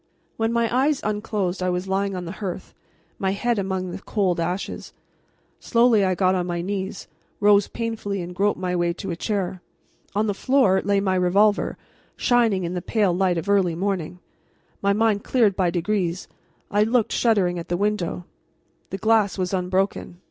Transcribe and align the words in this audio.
When 0.35 0.51
my 0.51 0.67
eyes 0.75 0.99
unclosed 1.03 1.61
I 1.61 1.69
was 1.69 1.87
lying 1.87 2.15
on 2.15 2.25
the 2.25 2.31
hearth, 2.41 2.73
my 3.19 3.33
head 3.33 3.59
among 3.59 3.91
the 3.91 3.99
cold 4.01 4.39
ashes. 4.39 4.93
Slowly 5.59 6.03
I 6.03 6.15
got 6.15 6.33
on 6.33 6.47
my 6.47 6.59
knees, 6.63 7.07
rose 7.39 7.67
painfully, 7.67 8.19
and 8.23 8.33
groped 8.33 8.59
my 8.59 8.75
way 8.75 8.93
to 8.93 9.11
a 9.11 9.15
chair. 9.15 9.61
On 10.15 10.25
the 10.25 10.33
floor 10.33 10.81
lay 10.83 11.01
my 11.01 11.13
revolver, 11.13 11.77
shining 12.17 12.63
in 12.63 12.73
the 12.73 12.81
pale 12.81 13.13
light 13.15 13.37
of 13.37 13.47
early 13.47 13.75
morning. 13.75 14.17
My 14.81 14.91
mind 14.91 15.23
clearing 15.23 15.51
by 15.51 15.69
degrees, 15.69 16.27
I 16.71 16.81
looked, 16.81 17.11
shuddering, 17.11 17.59
at 17.59 17.69
the 17.69 17.77
window. 17.77 18.25
The 18.89 18.97
glass 18.97 19.37
was 19.37 19.53
unbroken. 19.53 20.17